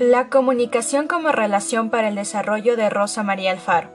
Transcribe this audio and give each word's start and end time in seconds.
La 0.00 0.28
comunicación 0.28 1.08
como 1.08 1.32
relación 1.32 1.90
para 1.90 2.06
el 2.06 2.14
desarrollo 2.14 2.76
de 2.76 2.88
Rosa 2.88 3.24
María 3.24 3.50
Alfaro. 3.50 3.90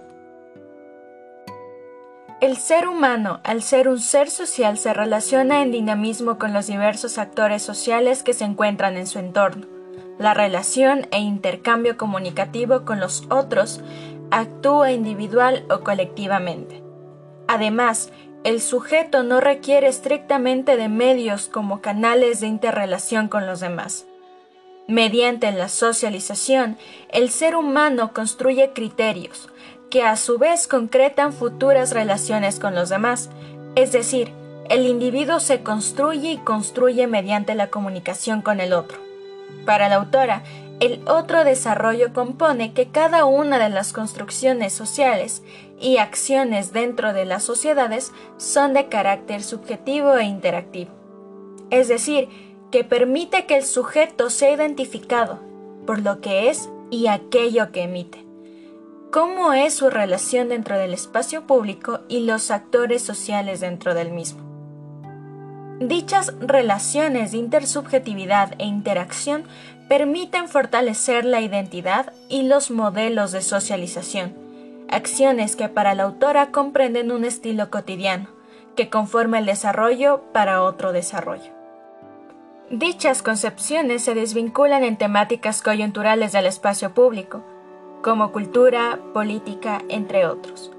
El 2.41 2.57
ser 2.57 2.89
humano, 2.89 3.39
al 3.45 3.63
ser 3.63 3.87
un 3.87 4.01
ser 4.01 4.29
social, 4.29 4.77
se 4.77 4.93
relaciona 4.93 5.61
en 5.61 5.71
dinamismo 5.71 6.37
con 6.37 6.51
los 6.51 6.67
diversos 6.67 7.17
actores 7.17 7.61
sociales 7.61 8.21
que 8.21 8.33
se 8.33 8.43
encuentran 8.43 8.97
en 8.97 9.07
su 9.07 9.17
entorno. 9.17 9.65
La 10.19 10.33
relación 10.33 11.07
e 11.11 11.19
intercambio 11.19 11.95
comunicativo 11.95 12.83
con 12.83 12.99
los 12.99 13.23
otros 13.29 13.79
actúa 14.29 14.91
individual 14.91 15.65
o 15.69 15.85
colectivamente. 15.85 16.83
Además, 17.47 18.11
el 18.43 18.59
sujeto 18.59 19.23
no 19.23 19.39
requiere 19.39 19.87
estrictamente 19.87 20.75
de 20.75 20.89
medios 20.89 21.47
como 21.47 21.79
canales 21.79 22.41
de 22.41 22.47
interrelación 22.47 23.29
con 23.29 23.47
los 23.47 23.61
demás. 23.61 24.05
Mediante 24.87 25.49
la 25.53 25.69
socialización, 25.69 26.77
el 27.09 27.29
ser 27.29 27.55
humano 27.55 28.11
construye 28.13 28.73
criterios, 28.73 29.47
que 29.89 30.03
a 30.03 30.17
su 30.17 30.37
vez 30.37 30.67
concretan 30.67 31.31
futuras 31.31 31.91
relaciones 31.91 32.59
con 32.59 32.75
los 32.75 32.89
demás, 32.89 33.29
es 33.75 33.93
decir, 33.93 34.33
el 34.69 34.85
individuo 34.85 35.39
se 35.39 35.63
construye 35.63 36.31
y 36.31 36.37
construye 36.37 37.07
mediante 37.07 37.55
la 37.55 37.69
comunicación 37.69 38.41
con 38.41 38.59
el 38.59 38.73
otro. 38.73 38.97
Para 39.65 39.87
la 39.87 39.95
autora, 39.95 40.43
el 40.81 41.01
otro 41.07 41.45
desarrollo 41.45 42.11
compone 42.11 42.73
que 42.73 42.89
cada 42.89 43.23
una 43.23 43.59
de 43.59 43.69
las 43.69 43.93
construcciones 43.93 44.73
sociales 44.73 45.43
y 45.79 45.97
acciones 45.97 46.73
dentro 46.73 47.13
de 47.13 47.23
las 47.23 47.43
sociedades 47.43 48.11
son 48.35 48.73
de 48.73 48.89
carácter 48.89 49.43
subjetivo 49.43 50.17
e 50.17 50.25
interactivo. 50.25 50.91
Es 51.69 51.87
decir, 51.87 52.27
que 52.73 52.83
permite 52.83 53.45
que 53.45 53.55
el 53.55 53.65
sujeto 53.65 54.31
sea 54.31 54.51
identificado 54.51 55.39
por 55.85 55.99
lo 55.99 56.21
que 56.21 56.49
es 56.49 56.71
y 56.89 57.05
aquello 57.05 57.71
que 57.71 57.83
emite. 57.83 58.25
¿Cómo 59.11 59.53
es 59.53 59.75
su 59.75 59.91
relación 59.91 60.49
dentro 60.49 60.79
del 60.79 60.91
espacio 60.91 61.45
público 61.45 61.99
y 62.09 62.21
los 62.21 62.49
actores 62.49 63.03
sociales 63.03 63.59
dentro 63.59 63.93
del 63.93 64.09
mismo? 64.09 64.41
Dichas 65.81 66.33
relaciones 66.39 67.31
de 67.33 67.37
intersubjetividad 67.37 68.55
e 68.57 68.65
interacción 68.65 69.43
permiten 69.87 70.49
fortalecer 70.49 71.25
la 71.25 71.41
identidad 71.41 72.11
y 72.27 72.41
los 72.41 72.71
modelos 72.71 73.31
de 73.31 73.43
socialización, 73.43 74.33
acciones 74.89 75.55
que 75.55 75.69
para 75.69 75.93
la 75.93 76.03
autora 76.05 76.49
comprenden 76.49 77.11
un 77.11 77.23
estilo 77.23 77.69
cotidiano, 77.69 78.29
que 78.75 78.89
conforma 78.89 79.37
el 79.37 79.45
desarrollo 79.45 80.23
para 80.33 80.63
otro 80.63 80.91
desarrollo. 80.91 81.52
Dichas 82.75 83.21
concepciones 83.21 84.03
se 84.03 84.15
desvinculan 84.15 84.83
en 84.83 84.97
temáticas 84.97 85.61
coyunturales 85.61 86.31
del 86.31 86.47
espacio 86.47 86.91
público, 86.95 87.43
como 88.01 88.31
cultura, 88.31 88.99
política, 89.13 89.83
entre 89.89 90.25
otros. 90.25 90.71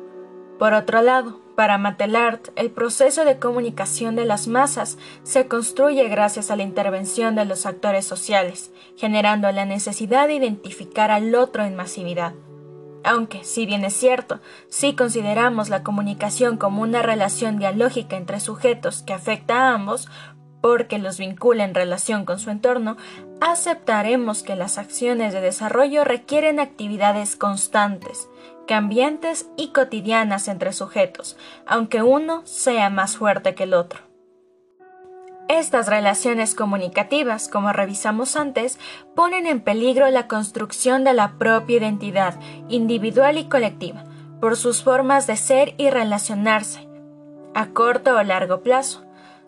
Por 0.58 0.72
otro 0.72 1.02
lado, 1.02 1.40
para 1.54 1.78
Matelart, 1.78 2.48
el 2.56 2.72
proceso 2.72 3.24
de 3.24 3.38
comunicación 3.38 4.16
de 4.16 4.24
las 4.24 4.48
masas 4.48 4.98
se 5.22 5.46
construye 5.46 6.08
gracias 6.08 6.50
a 6.50 6.56
la 6.56 6.64
intervención 6.64 7.36
de 7.36 7.44
los 7.44 7.64
actores 7.64 8.04
sociales, 8.04 8.72
generando 8.96 9.52
la 9.52 9.64
necesidad 9.64 10.26
de 10.26 10.34
identificar 10.34 11.12
al 11.12 11.32
otro 11.36 11.62
en 11.62 11.76
masividad. 11.76 12.34
Aunque, 13.04 13.44
si 13.44 13.66
bien 13.66 13.84
es 13.84 13.92
cierto, 13.92 14.40
si 14.68 14.96
consideramos 14.96 15.68
la 15.68 15.82
comunicación 15.82 16.56
como 16.56 16.80
una 16.80 17.02
relación 17.02 17.58
dialógica 17.58 18.16
entre 18.16 18.40
sujetos 18.40 19.02
que 19.02 19.12
afecta 19.12 19.68
a 19.68 19.74
ambos, 19.74 20.08
porque 20.64 20.98
los 20.98 21.18
vincula 21.18 21.62
en 21.62 21.74
relación 21.74 22.24
con 22.24 22.38
su 22.38 22.48
entorno, 22.48 22.96
aceptaremos 23.42 24.42
que 24.42 24.56
las 24.56 24.78
acciones 24.78 25.34
de 25.34 25.42
desarrollo 25.42 26.04
requieren 26.04 26.58
actividades 26.58 27.36
constantes, 27.36 28.30
cambiantes 28.66 29.46
y 29.58 29.72
cotidianas 29.72 30.48
entre 30.48 30.72
sujetos, 30.72 31.36
aunque 31.66 32.00
uno 32.00 32.40
sea 32.46 32.88
más 32.88 33.18
fuerte 33.18 33.54
que 33.54 33.64
el 33.64 33.74
otro. 33.74 34.00
Estas 35.50 35.86
relaciones 35.86 36.54
comunicativas, 36.54 37.48
como 37.48 37.74
revisamos 37.74 38.34
antes, 38.34 38.78
ponen 39.14 39.46
en 39.46 39.60
peligro 39.60 40.08
la 40.08 40.28
construcción 40.28 41.04
de 41.04 41.12
la 41.12 41.32
propia 41.32 41.76
identidad 41.76 42.40
individual 42.70 43.36
y 43.36 43.50
colectiva, 43.50 44.04
por 44.40 44.56
sus 44.56 44.82
formas 44.82 45.26
de 45.26 45.36
ser 45.36 45.74
y 45.76 45.90
relacionarse, 45.90 46.88
a 47.52 47.66
corto 47.66 48.16
o 48.16 48.22
largo 48.22 48.62
plazo, 48.62 49.03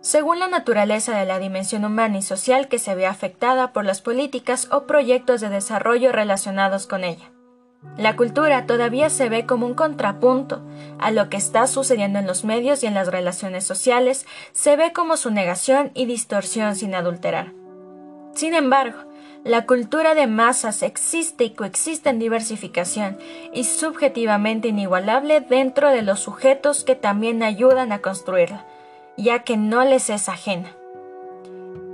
según 0.06 0.39
la 0.39 0.47
naturaleza 0.47 1.19
de 1.19 1.27
la 1.27 1.41
dimensión 1.41 1.84
humana 1.84 2.19
y 2.19 2.22
social 2.22 2.69
que 2.69 2.78
se 2.78 2.94
ve 2.94 3.06
afectada 3.06 3.72
por 3.72 3.84
las 3.84 4.03
políticas 4.03 4.69
o 4.71 4.87
proyectos 4.87 5.41
de 5.41 5.49
desarrollo 5.49 6.12
relacionados 6.12 6.87
con 6.87 7.03
ella. 7.03 7.33
La 7.99 8.15
cultura 8.15 8.66
todavía 8.66 9.11
se 9.11 9.28
ve 9.28 9.47
como 9.47 9.66
un 9.66 9.75
contrapunto 9.75 10.62
a 11.00 11.11
lo 11.11 11.28
que 11.28 11.37
está 11.37 11.66
sucediendo 11.66 12.21
en 12.21 12.28
los 12.28 12.45
medios 12.45 12.84
y 12.84 12.87
en 12.87 12.95
las 12.95 13.09
relaciones 13.09 13.65
sociales, 13.65 14.27
se 14.53 14.77
ve 14.77 14.93
como 14.93 15.16
su 15.16 15.33
negación 15.33 15.91
y 15.93 16.06
distorsión 16.06 16.77
sin 16.77 16.95
adulterar. 16.95 17.53
Sin 18.33 18.55
embargo, 18.55 18.99
la 19.43 19.66
cultura 19.66 20.15
de 20.15 20.28
masas 20.28 20.84
existe 20.84 21.43
y 21.43 21.50
coexiste 21.50 22.11
en 22.11 22.21
diversificación 22.21 23.19
y 23.53 23.65
subjetivamente 23.65 24.69
inigualable 24.69 25.41
dentro 25.41 25.91
de 25.91 26.03
los 26.03 26.21
sujetos 26.21 26.84
que 26.84 26.95
también 26.95 27.43
ayudan 27.43 27.91
a 27.91 27.99
construirla, 27.99 28.66
ya 29.16 29.41
que 29.41 29.56
no 29.56 29.84
les 29.84 30.10
es 30.10 30.28
ajena. 30.28 30.77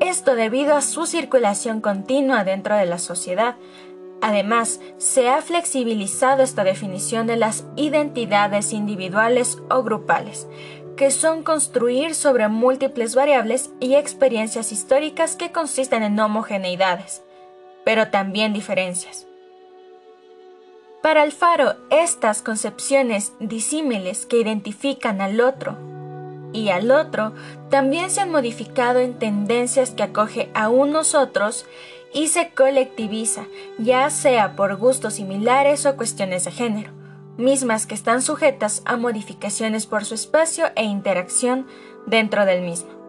Esto 0.01 0.35
debido 0.35 0.75
a 0.75 0.83
su 0.83 1.07
circulación 1.07 1.81
continua 1.81 2.45
dentro 2.45 2.77
de 2.77 2.87
la 2.87 2.99
sociedad. 2.99 3.57
Además, 4.21 4.81
se 4.99 5.29
ha 5.29 5.41
flexibilizado 5.43 6.43
esta 6.43 6.65
definición 6.65 7.27
de 7.27 7.37
las 7.37 7.65
identidades 7.77 8.73
individuales 8.73 9.59
o 9.71 9.83
grupales, 9.83 10.49
que 10.97 11.11
son 11.11 11.43
construir 11.43 12.15
sobre 12.15 12.49
múltiples 12.49 13.15
variables 13.15 13.71
y 13.81 13.95
experiencias 13.95 14.73
históricas 14.73 15.37
que 15.37 15.53
consisten 15.53 16.03
en 16.03 16.19
homogeneidades, 16.19 17.23
pero 17.85 18.09
también 18.09 18.53
diferencias. 18.53 19.27
Para 21.01 21.23
Alfaro, 21.23 21.77
estas 21.91 22.43
concepciones 22.43 23.33
disímiles 23.41 24.27
que 24.27 24.39
identifican 24.39 25.21
al 25.21 25.41
otro 25.41 25.92
y 26.53 26.71
al 26.71 26.91
otro 26.91 27.33
también 27.71 28.11
se 28.11 28.21
han 28.21 28.31
modificado 28.31 29.01
en 29.01 29.19
tendencias 29.19 29.91
que 29.91 30.03
acoge 30.03 30.51
a 30.55 30.69
unos 30.69 31.15
otros 31.15 31.67
y 32.13 32.29
se 32.29 32.51
colectiviza, 32.51 33.47
ya 33.79 34.09
sea 34.11 34.55
por 34.55 34.77
gustos 34.77 35.15
similares 35.15 35.87
o 35.87 35.97
cuestiones 35.97 36.45
de 36.45 36.51
género, 36.51 36.93
mismas 37.39 37.87
que 37.87 37.95
están 37.95 38.23
sujetas 38.23 38.83
a 38.85 38.97
modificaciones 38.97 39.87
por 39.87 40.05
su 40.05 40.15
espacio 40.15 40.67
e 40.77 40.85
interacción 40.85 41.67
dentro 42.07 42.45
del 42.45 42.63
mismo. 42.63 43.03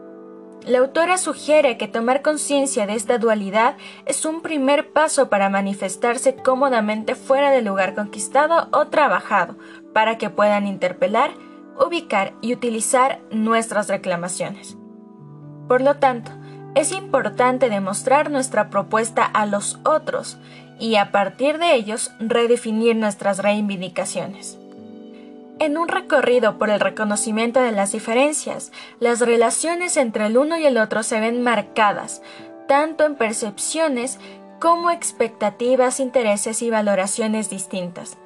La 0.66 0.80
autora 0.80 1.18
sugiere 1.18 1.78
que 1.78 1.90
tomar 1.90 2.22
conciencia 2.22 2.88
de 2.88 2.94
esta 2.94 3.18
dualidad 3.18 3.76
es 4.06 4.24
un 4.24 4.42
primer 4.42 4.94
paso 4.94 5.28
para 5.28 5.50
manifestarse 5.50 6.36
cómodamente 6.36 7.16
fuera 7.16 7.52
del 7.52 7.66
lugar 7.66 7.96
conquistado 7.96 8.70
o 8.72 8.88
trabajado, 8.88 9.58
para 9.92 10.18
que 10.18 10.30
puedan 10.30 10.66
interpelar 10.66 11.32
ubicar 11.80 12.34
y 12.42 12.54
utilizar 12.54 13.20
nuestras 13.32 13.88
reclamaciones. 13.88 14.78
Por 15.68 15.82
lo 15.82 15.96
tanto, 15.96 16.32
es 16.76 16.92
importante 16.92 17.70
demostrar 17.70 18.32
nuestra 18.32 18.70
propuesta 18.70 19.24
a 19.24 19.46
los 19.46 19.80
otros 19.84 20.38
y 20.80 20.96
a 20.96 21.12
partir 21.12 21.60
de 21.60 21.76
ellos 21.76 22.12
redefinir 22.20 22.96
nuestras 22.96 23.40
reivindicaciones. 23.40 24.58
En 25.60 25.78
un 25.78 25.88
recorrido 25.88 26.58
por 26.58 26.70
el 26.70 26.80
reconocimiento 26.80 27.60
de 27.62 27.72
las 27.72 27.92
diferencias, 27.92 28.72
las 29.00 29.20
relaciones 29.20 29.98
entre 29.98 30.26
el 30.26 30.38
uno 30.38 30.58
y 30.58 30.66
el 30.66 30.78
otro 30.78 31.04
se 31.04 31.20
ven 31.20 31.44
marcadas, 31.44 32.22
tanto 32.68 33.06
en 33.06 33.16
percepciones 33.16 34.20
como 34.60 34.90
expectativas, 34.90 36.00
intereses 36.00 36.62
y 36.64 36.70
valoraciones 36.70 37.50
distintas 37.50 38.18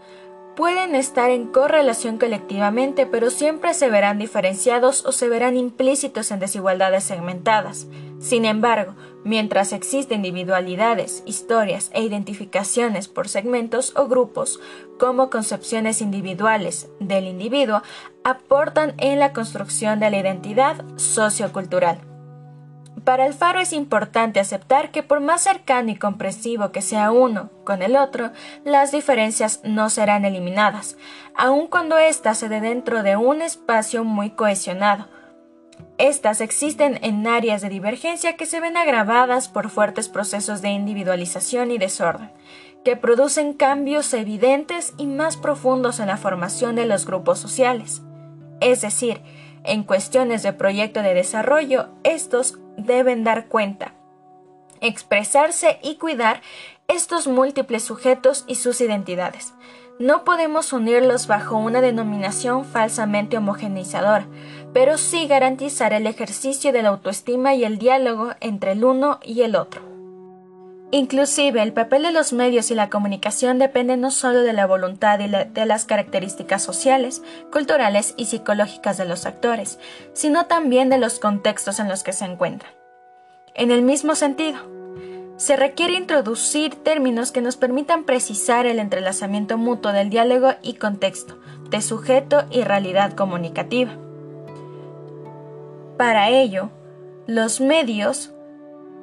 pueden 0.57 0.95
estar 0.95 1.29
en 1.29 1.45
correlación 1.45 2.17
colectivamente, 2.17 3.05
pero 3.05 3.29
siempre 3.29 3.75
se 3.75 3.91
verán 3.91 4.17
diferenciados 4.17 5.05
o 5.05 5.11
se 5.11 5.29
verán 5.29 5.55
implícitos 5.55 6.31
en 6.31 6.39
desigualdades 6.39 7.03
segmentadas. 7.03 7.85
Sin 8.19 8.43
embargo, 8.43 8.95
mientras 9.23 9.71
existen 9.71 10.25
individualidades, 10.25 11.21
historias 11.27 11.91
e 11.93 12.01
identificaciones 12.01 13.07
por 13.07 13.29
segmentos 13.29 13.93
o 13.95 14.07
grupos, 14.07 14.59
como 14.97 15.29
concepciones 15.29 16.01
individuales 16.01 16.89
del 16.99 17.27
individuo, 17.27 17.83
aportan 18.23 18.95
en 18.97 19.19
la 19.19 19.33
construcción 19.33 19.99
de 19.99 20.09
la 20.09 20.17
identidad 20.17 20.83
sociocultural. 20.95 22.06
Para 23.07 23.23
Alfaro 23.23 23.61
es 23.61 23.71
importante 23.71 24.41
aceptar 24.41 24.91
que 24.91 25.01
por 25.01 25.21
más 25.21 25.39
cercano 25.39 25.89
y 25.91 25.95
comprensivo 25.95 26.73
que 26.73 26.81
sea 26.81 27.09
uno 27.09 27.51
con 27.63 27.81
el 27.81 27.95
otro, 27.95 28.31
las 28.65 28.91
diferencias 28.91 29.61
no 29.63 29.89
serán 29.89 30.25
eliminadas, 30.25 30.97
aun 31.33 31.67
cuando 31.67 31.97
ésta 31.97 32.33
se 32.33 32.49
dé 32.49 32.59
dentro 32.59 33.03
de 33.03 33.15
un 33.15 33.41
espacio 33.41 34.03
muy 34.03 34.31
cohesionado. 34.31 35.07
Estas 35.97 36.41
existen 36.41 36.99
en 37.01 37.25
áreas 37.27 37.61
de 37.61 37.69
divergencia 37.69 38.35
que 38.35 38.45
se 38.45 38.59
ven 38.59 38.75
agravadas 38.75 39.47
por 39.47 39.69
fuertes 39.69 40.09
procesos 40.09 40.61
de 40.61 40.71
individualización 40.71 41.71
y 41.71 41.77
desorden, 41.77 42.33
que 42.83 42.97
producen 42.97 43.53
cambios 43.53 44.13
evidentes 44.13 44.93
y 44.97 45.07
más 45.07 45.37
profundos 45.37 46.01
en 46.01 46.07
la 46.07 46.17
formación 46.17 46.75
de 46.75 46.85
los 46.85 47.05
grupos 47.05 47.39
sociales. 47.39 48.01
Es 48.59 48.81
decir, 48.81 49.21
en 49.63 49.83
cuestiones 49.83 50.43
de 50.43 50.53
proyecto 50.53 51.01
de 51.01 51.13
desarrollo, 51.13 51.89
estos 52.03 52.59
deben 52.77 53.23
dar 53.23 53.47
cuenta, 53.47 53.93
expresarse 54.81 55.79
y 55.83 55.95
cuidar 55.95 56.41
estos 56.87 57.27
múltiples 57.27 57.83
sujetos 57.83 58.45
y 58.47 58.55
sus 58.55 58.79
identidades. 58.81 59.53
No 59.99 60.23
podemos 60.23 60.73
unirlos 60.73 61.25
bajo 61.25 61.57
una 61.57 61.81
denominación 61.81 62.65
falsamente 62.65 63.37
homogeneizadora, 63.37 64.27
pero 64.71 64.97
sí 64.97 65.27
garantizar 65.27 65.91
el 65.91 66.05
ejercicio 66.05 66.71
de 66.71 66.83
la 66.83 66.89
autoestima 66.89 67.55
y 67.55 67.65
el 67.65 67.79
diálogo 67.79 68.33
entre 68.39 68.73
el 68.73 68.83
uno 68.83 69.19
y 69.23 69.41
el 69.41 69.55
otro. 69.55 69.96
Inclusive 70.91 71.61
el 71.61 71.73
papel 71.73 72.03
de 72.03 72.13
los 72.13 72.31
medios 72.31 72.71
y 72.71 72.75
la 72.75 72.89
comunicación 72.89 73.59
depende 73.59 73.97
no 73.97 74.09
solo 74.09 74.41
de 74.41 74.53
la 74.53 74.65
voluntad 74.65 75.19
y 75.19 75.27
de 75.27 75.65
las 75.65 75.83
características 75.83 76.63
sociales, 76.63 77.21
culturales 77.51 78.13
y 78.15 78.25
psicológicas 78.25 78.97
de 78.97 79.03
los 79.03 79.25
actores, 79.25 79.79
sino 80.13 80.45
también 80.45 80.89
de 80.89 80.97
los 80.97 81.19
contextos 81.19 81.79
en 81.79 81.89
los 81.89 82.03
que 82.03 82.13
se 82.13 82.23
encuentran. 82.23 82.71
En 83.53 83.71
el 83.71 83.81
mismo 83.81 84.15
sentido, 84.15 84.59
se 85.35 85.57
requiere 85.57 85.93
introducir 85.93 86.75
términos 86.75 87.33
que 87.33 87.41
nos 87.41 87.57
permitan 87.57 88.05
precisar 88.05 88.65
el 88.65 88.79
entrelazamiento 88.79 89.57
mutuo 89.57 89.91
del 89.91 90.09
diálogo 90.09 90.53
y 90.61 90.75
contexto, 90.75 91.37
de 91.69 91.81
sujeto 91.81 92.45
y 92.49 92.63
realidad 92.63 93.11
comunicativa. 93.11 93.91
Para 95.97 96.29
ello, 96.29 96.69
los 97.25 97.59
medios 97.59 98.31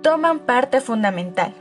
toman 0.00 0.38
parte 0.38 0.80
fundamental 0.80 1.54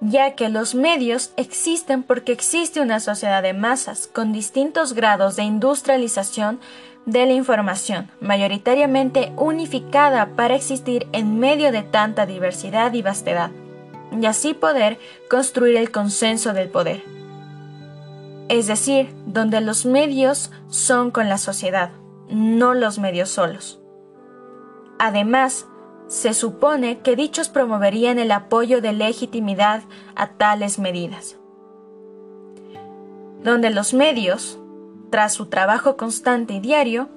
ya 0.00 0.34
que 0.34 0.48
los 0.48 0.74
medios 0.74 1.32
existen 1.36 2.02
porque 2.02 2.32
existe 2.32 2.80
una 2.80 3.00
sociedad 3.00 3.42
de 3.42 3.52
masas 3.52 4.06
con 4.06 4.32
distintos 4.32 4.94
grados 4.94 5.36
de 5.36 5.42
industrialización 5.42 6.60
de 7.06 7.26
la 7.26 7.32
información, 7.32 8.10
mayoritariamente 8.20 9.32
unificada 9.36 10.36
para 10.36 10.54
existir 10.54 11.06
en 11.12 11.38
medio 11.38 11.72
de 11.72 11.82
tanta 11.82 12.26
diversidad 12.26 12.92
y 12.92 13.02
vastedad, 13.02 13.50
y 14.18 14.26
así 14.26 14.54
poder 14.54 14.98
construir 15.28 15.76
el 15.76 15.90
consenso 15.90 16.52
del 16.52 16.68
poder. 16.68 17.02
Es 18.48 18.66
decir, 18.66 19.14
donde 19.26 19.60
los 19.60 19.86
medios 19.86 20.50
son 20.68 21.10
con 21.10 21.28
la 21.28 21.38
sociedad, 21.38 21.92
no 22.28 22.74
los 22.74 22.98
medios 22.98 23.30
solos. 23.30 23.80
Además, 24.98 25.66
se 26.10 26.34
supone 26.34 26.98
que 26.98 27.14
dichos 27.14 27.48
promoverían 27.48 28.18
el 28.18 28.32
apoyo 28.32 28.80
de 28.80 28.92
legitimidad 28.92 29.84
a 30.16 30.26
tales 30.26 30.80
medidas. 30.80 31.36
Donde 33.44 33.70
los 33.70 33.94
medios, 33.94 34.58
tras 35.10 35.32
su 35.32 35.46
trabajo 35.46 35.96
constante 35.96 36.54
y 36.54 36.60
diario, 36.60 37.08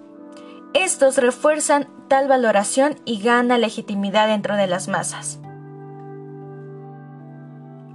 estos 0.76 1.18
refuerzan 1.18 1.90
tal 2.08 2.28
valoración 2.28 2.96
y 3.04 3.20
gana 3.20 3.58
legitimidad 3.58 4.28
dentro 4.28 4.56
de 4.56 4.68
las 4.68 4.88
masas. 4.88 5.40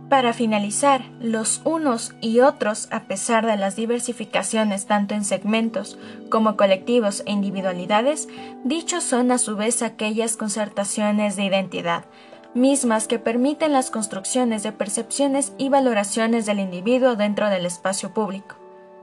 Para 0.09 0.33
finalizar, 0.33 1.03
los 1.21 1.61
unos 1.65 2.15
y 2.23 2.41
otros, 2.41 2.89
a 2.91 3.01
pesar 3.05 3.45
de 3.45 3.59
las 3.59 3.77
diversificaciones 3.77 4.87
tanto 4.87 5.15
en 5.15 5.23
segmentos 5.23 5.99
como 6.31 6.57
colectivos 6.57 7.23
e 7.27 7.33
individualidades, 7.33 8.27
dichos 8.65 9.05
son 9.05 9.31
a 9.33 9.39
su 9.39 9.55
vez 9.55 9.83
aquellas 9.83 10.39
concertaciones 10.39 11.37
de 11.37 11.45
identidad, 11.45 12.07
mismas 12.55 13.07
que 13.07 13.19
permiten 13.19 13.75
las 13.75 13.91
construcciones 13.91 14.63
de 14.63 14.73
percepciones 14.73 15.53
y 15.59 15.69
valoraciones 15.69 16.47
del 16.47 16.61
individuo 16.61 17.15
dentro 17.15 17.51
del 17.51 17.67
espacio 17.67 18.15
público. 18.15 18.57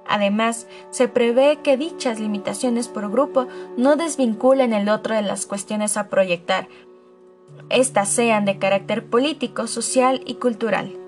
Además, 0.08 0.66
se 0.90 1.08
prevé 1.08 1.60
que 1.64 1.78
dichas 1.78 2.20
limitaciones 2.20 2.88
por 2.88 3.12
grupo 3.12 3.48
no 3.78 3.96
desvinculen 3.96 4.74
el 4.74 4.90
otro 4.90 5.14
de 5.14 5.22
las 5.22 5.46
cuestiones 5.46 5.98
a 5.98 6.08
proyectar, 6.10 6.68
estas 7.70 8.10
sean 8.10 8.46
de 8.46 8.60
carácter 8.60 9.06
político, 9.06 9.68
social 9.68 10.22
y 10.26 10.36
cultural. 10.36 11.05